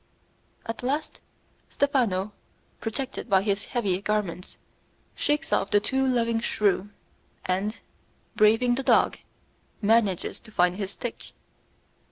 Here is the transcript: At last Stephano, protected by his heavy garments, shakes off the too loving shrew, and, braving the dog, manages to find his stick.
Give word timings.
At 0.65 0.81
last 0.81 1.21
Stephano, 1.69 2.33
protected 2.79 3.29
by 3.29 3.43
his 3.43 3.65
heavy 3.65 4.01
garments, 4.01 4.57
shakes 5.13 5.53
off 5.53 5.69
the 5.69 5.79
too 5.79 6.03
loving 6.07 6.39
shrew, 6.39 6.89
and, 7.45 7.77
braving 8.35 8.73
the 8.73 8.81
dog, 8.81 9.19
manages 9.79 10.39
to 10.39 10.51
find 10.51 10.77
his 10.77 10.89
stick. 10.89 11.33